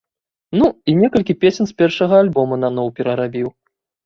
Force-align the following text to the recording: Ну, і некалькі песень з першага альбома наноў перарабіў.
Ну, 0.61 0.69
і 0.93 0.95
некалькі 1.01 1.35
песень 1.45 1.69
з 1.73 1.75
першага 1.83 2.15
альбома 2.23 2.59
наноў 2.65 2.87
перарабіў. 2.97 3.47